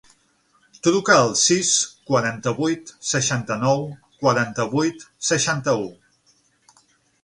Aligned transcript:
Truca 0.87 1.17
al 1.25 1.29
sis, 1.41 1.69
quaranta-vuit, 2.09 2.95
seixanta-nou, 3.11 3.87
quaranta-vuit, 4.25 5.09
seixanta-u. 5.33 5.91